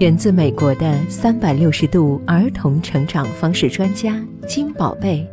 [0.00, 5.28] 源自美国的三百六十度儿童成长方式专家金宝贝，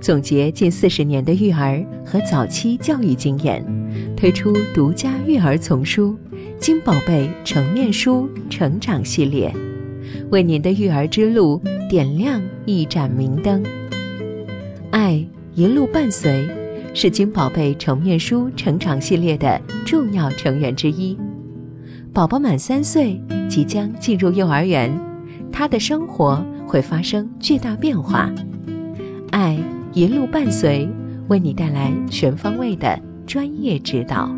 [0.00, 3.62] 总结近四十年的育儿和早期教育经验，
[4.16, 6.16] 推出独家育儿丛书
[6.58, 9.54] 《金宝贝成面书成长系列》，
[10.30, 13.62] 为您的育儿之路点亮一盏明灯。
[14.92, 15.22] 爱
[15.54, 16.48] 一路伴随，
[16.94, 21.18] 是金宝贝成面书成长系列的重要成员之一。
[22.16, 24.90] 宝宝满三岁，即将进入幼儿园，
[25.52, 28.32] 他的生活会发生巨大变化。
[29.32, 30.88] 爱一路伴随，
[31.28, 34.34] 为你带来全方位的专业指导。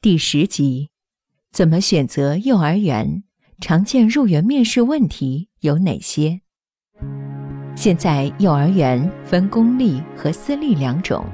[0.00, 0.90] 第十集：
[1.50, 3.24] 怎么选择幼儿园？
[3.60, 6.40] 常见入园面试问题有哪些？
[7.74, 11.24] 现在幼儿园分公立和私立两种。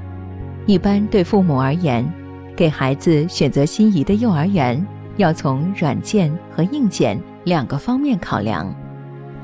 [0.67, 2.05] 一般对父母而言，
[2.53, 4.85] 给孩子选择心仪的幼儿园，
[5.15, 8.75] 要从软件和硬件两个方面考量。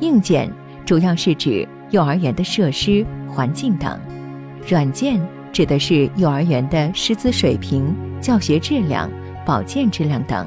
[0.01, 0.51] 硬件
[0.85, 3.97] 主要是指幼儿园的设施、环境等；
[4.67, 5.17] 软件
[5.53, 9.09] 指的是幼儿园的师资水平、教学质量、
[9.45, 10.45] 保健质量等。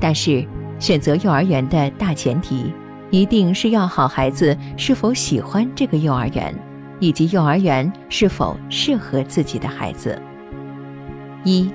[0.00, 0.42] 但是，
[0.78, 2.72] 选择幼儿园的大前提，
[3.10, 6.54] 一定是要好孩子是否喜欢这个幼儿园。
[7.00, 10.20] 以及幼儿园是否适合自己的孩子。
[11.44, 11.70] 一，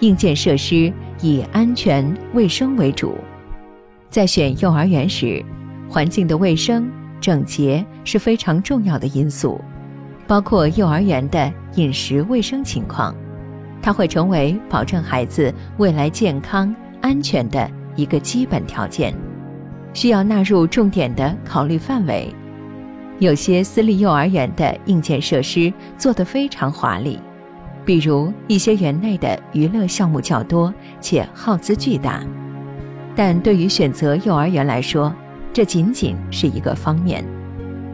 [0.00, 3.16] 硬件设施以安全卫生为主。
[4.08, 5.44] 在选幼儿园时，
[5.88, 6.90] 环境的卫生
[7.20, 9.60] 整洁是非常重要的因素，
[10.26, 13.14] 包括幼儿园的饮食卫生情况，
[13.82, 19.14] 它会成为保证孩子未来健康安全的一个基本条件，
[19.92, 22.34] 需要纳入重点的考虑范围。
[23.18, 27.18] 有些私立幼儿园的硬件设施做得非常华丽，
[27.84, 32.22] 比如一些园内的娱乐项目较多且耗资巨大。
[33.14, 35.14] 但对于选择幼儿园来说，
[35.50, 37.24] 这仅仅是一个方面，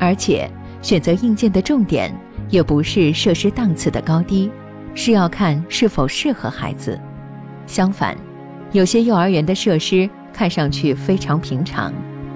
[0.00, 2.12] 而且选择硬件的重点
[2.48, 4.50] 也不是设施档次的高低，
[4.92, 7.00] 是要看是否适合孩子。
[7.68, 8.16] 相反，
[8.72, 11.92] 有些幼儿园的设施看上去非常平常。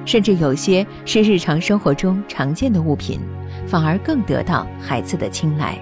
[0.07, 3.21] 甚至有些是日常生活中常见的物品，
[3.67, 5.77] 反而更得到孩子的青睐。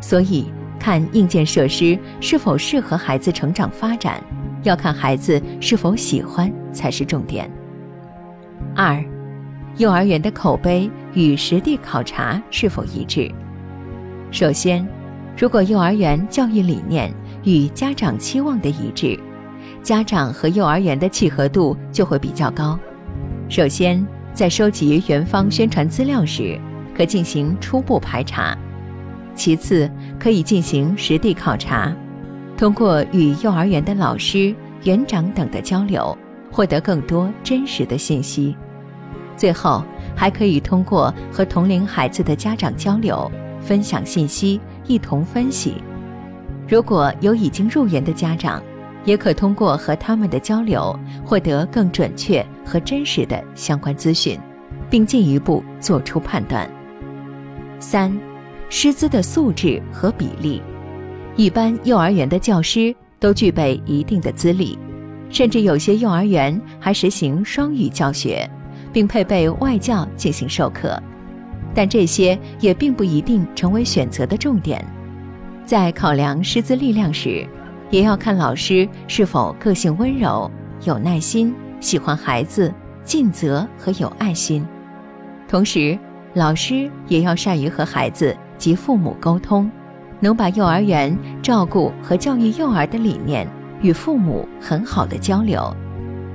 [0.00, 0.50] 所以，
[0.80, 4.20] 看硬件设施是否适合孩子成长发展，
[4.64, 7.48] 要看孩子是否喜欢才是重点。
[8.74, 9.02] 二，
[9.76, 13.30] 幼儿园的口碑与实地考察是否一致？
[14.30, 14.86] 首先，
[15.36, 17.12] 如果幼儿园教育理念
[17.44, 19.18] 与家长期望的一致，
[19.82, 22.78] 家长和幼儿园的契合度就会比较高。
[23.48, 26.58] 首先，在收集园方宣传资料时，
[26.96, 28.56] 可进行初步排查；
[29.34, 29.88] 其次，
[30.18, 31.94] 可以进行实地考察，
[32.56, 36.16] 通过与幼儿园的老师、园长等的交流，
[36.50, 38.56] 获得更多真实的信息；
[39.36, 39.84] 最后，
[40.16, 43.30] 还可以通过和同龄孩子的家长交流，
[43.60, 45.74] 分享信息，一同分析。
[46.66, 48.60] 如果有已经入园的家长，
[49.04, 54.38] 也可通过和他们的交流，获得更准确和真实的相关资讯，
[54.88, 56.68] 并进一步做出判断。
[57.78, 58.16] 三、
[58.68, 60.62] 师资的素质和比例，
[61.36, 64.78] 一般幼儿园的教师都具备一定的资历，
[65.28, 68.48] 甚至有些幼儿园还实行双语教学，
[68.92, 71.00] 并配备外教进行授课。
[71.74, 74.82] 但这些也并不一定成为选择的重点。
[75.66, 77.44] 在考量师资力量时，
[77.90, 80.50] 也要看老师是否个性温柔、
[80.84, 82.72] 有耐心、喜欢孩子、
[83.04, 84.66] 尽责和有爱心。
[85.46, 85.96] 同时，
[86.32, 89.70] 老师也要善于和孩子及父母沟通，
[90.18, 93.46] 能把幼儿园照顾和教育幼儿的理念
[93.80, 95.72] 与父母很好的交流，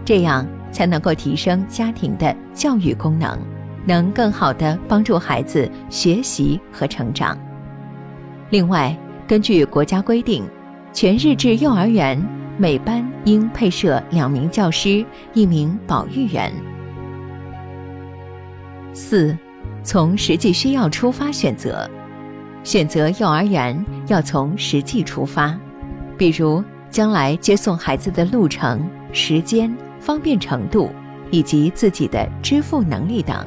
[0.05, 3.37] 这样才能够提升家庭的教育功能，
[3.85, 7.37] 能更好的帮助孩子学习和成长。
[8.51, 8.95] 另外，
[9.27, 10.47] 根据国家规定。
[10.91, 12.21] 全日制幼儿园
[12.57, 16.51] 每班应配设两名教师、一名保育员。
[18.91, 19.37] 四，
[19.83, 21.89] 从实际需要出发选择，
[22.63, 25.57] 选择幼儿园要从实际出发，
[26.17, 30.89] 比如将来接送孩子的路程、时间、方便程度
[31.29, 33.45] 以及自己的支付能力等，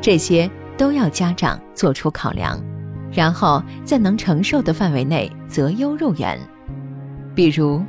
[0.00, 2.60] 这些都要家长做出考量，
[3.12, 6.38] 然后在能承受的范围内择优入园。
[7.34, 7.82] 比如，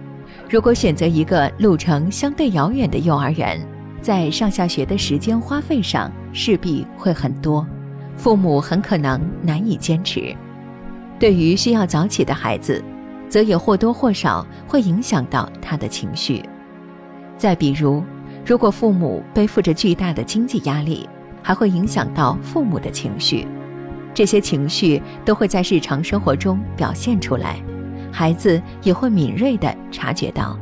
[0.49, 3.59] 如果选择一个路程相对遥远的幼儿园，
[4.01, 7.65] 在上下学的时间花费上势必会很多，
[8.15, 10.35] 父母很可能难以坚持。
[11.19, 12.83] 对于需要早起的孩子，
[13.29, 16.43] 则也或多或少会影响到他的情绪。
[17.37, 18.03] 再比如，
[18.45, 21.07] 如果父母背负着巨大的经济压力，
[21.41, 23.47] 还会影响到父母的情绪。
[24.13, 27.61] 这些情绪都会在日常生活中表现出来，
[28.13, 30.55] 孩子也会敏锐地察觉到，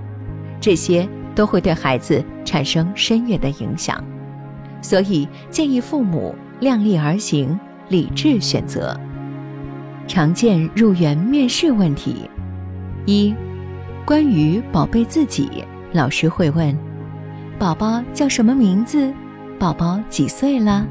[0.61, 4.01] 这些都会对孩子产生深远的影响。
[4.81, 7.59] 所以，建议父母量力而行，
[7.89, 8.97] 理智选择。
[10.07, 12.29] 常见入园面试问题：
[13.05, 13.35] 一、
[14.05, 15.49] 关于宝贝自己，
[15.91, 16.75] 老师会问
[17.59, 19.13] ：“宝宝叫什么名字？
[19.59, 20.87] 宝宝几岁了？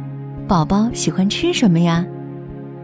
[0.46, 2.04] 宝宝喜欢吃什么呀？”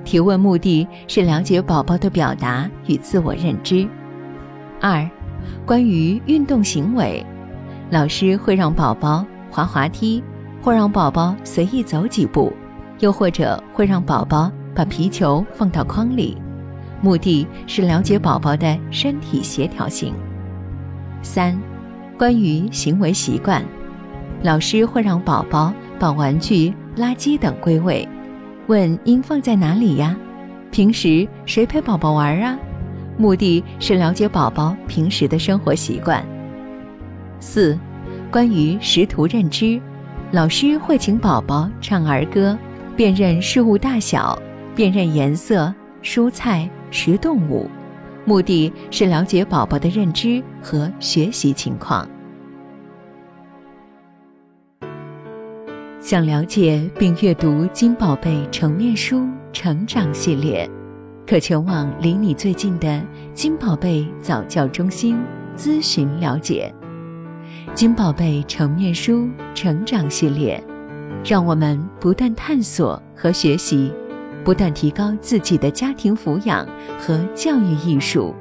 [0.06, 3.86] 提问目的是了解宝宝的表达与自我认知。
[4.80, 5.06] 二、
[5.66, 7.22] 关于运动行为，
[7.90, 10.22] 老师会让宝宝滑滑梯，
[10.62, 12.52] 或让宝宝随意走几步，
[13.00, 14.50] 又或者会让宝宝。
[14.76, 16.36] 把皮球放到筐里，
[17.00, 20.12] 目的是了解宝宝的身体协调性。
[21.22, 21.58] 三、
[22.18, 23.64] 关于行为习惯，
[24.42, 28.06] 老师会让宝宝把玩具、垃圾等归位，
[28.66, 30.16] 问应放在哪里呀？
[30.70, 32.58] 平时谁陪宝宝玩啊？
[33.16, 36.24] 目的是了解宝宝平时的生活习惯。
[37.40, 37.78] 四、
[38.30, 39.80] 关于识图认知，
[40.32, 42.58] 老师会请宝宝唱儿歌，
[42.96, 44.38] 辨认事物大小。
[44.74, 45.72] 辨认颜色、
[46.02, 47.66] 蔬菜、食动物，
[48.26, 52.06] 目的是了解宝宝的认知和学习情况。
[56.06, 60.70] 想了解并阅读金宝贝成面书成长系列，
[61.26, 63.02] 可前往离你最近的
[63.34, 65.18] 金宝贝早教中心
[65.56, 66.72] 咨询了解。
[67.74, 70.62] 金宝贝成面书成长系列，
[71.24, 73.92] 让我们不断探索和学习。
[74.44, 76.64] 不断提高自己的家庭抚养
[77.00, 78.32] 和教育艺术，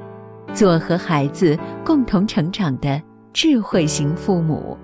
[0.54, 3.02] 做和孩子共同成长的
[3.32, 4.78] 智慧型父母。